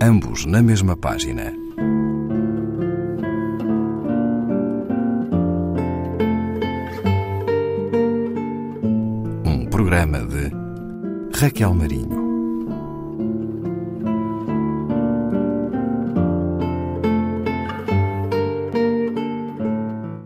[0.00, 1.52] ambos na mesma página.
[9.44, 10.50] Um programa de
[11.38, 12.26] Raquel Marinho.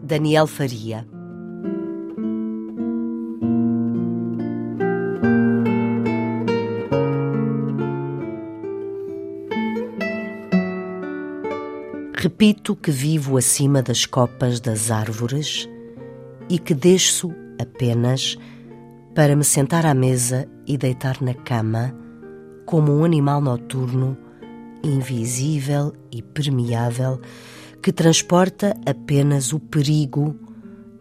[0.03, 1.07] Daniel Faria.
[12.23, 15.67] Repito que vivo acima das copas das árvores
[16.51, 18.37] e que desço apenas
[19.15, 21.97] para me sentar à mesa e deitar na cama
[22.67, 24.19] como um animal noturno,
[24.85, 27.19] invisível e permeável,
[27.83, 30.39] que transporta apenas o perigo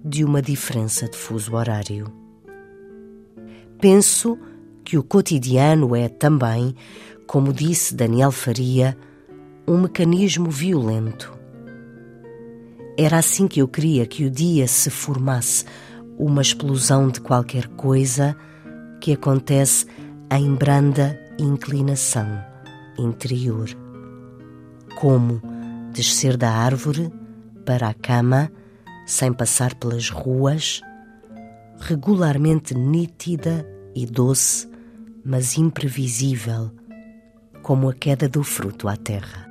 [0.01, 2.09] de uma diferença de fuso horário.
[3.81, 4.39] Penso
[4.85, 6.73] que o cotidiano é também,
[7.27, 8.97] como disse Daniel Faria,
[9.69, 11.31] um mecanismo violento.
[12.97, 15.63] Era assim que eu queria que o dia se formasse
[16.17, 18.35] uma explosão de qualquer coisa
[18.99, 19.85] que acontece
[20.31, 22.43] em branda inclinação
[22.97, 23.69] interior.
[24.99, 25.39] Como
[25.93, 27.11] descer da árvore
[27.63, 28.51] para a cama
[29.05, 30.81] sem passar pelas ruas,
[31.79, 34.67] regularmente nítida e doce,
[35.23, 36.71] mas imprevisível,
[37.61, 39.48] como a queda do fruto à terra.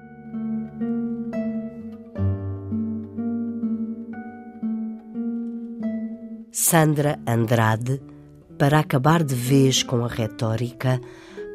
[6.53, 8.01] Sandra Andrade,
[8.59, 11.01] para acabar de vez com a retórica,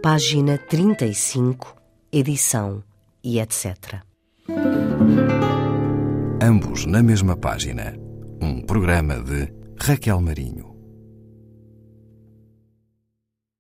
[0.02, 1.76] página 35,
[2.12, 2.84] edição
[3.24, 4.02] e etc.
[6.42, 7.96] Ambos na mesma página.
[8.42, 10.73] Um programa de Raquel Marinho.